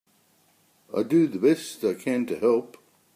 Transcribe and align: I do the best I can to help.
I 0.97 1.03
do 1.03 1.27
the 1.27 1.37
best 1.37 1.83
I 1.85 1.93
can 1.93 2.25
to 2.25 2.39
help. 2.39 2.75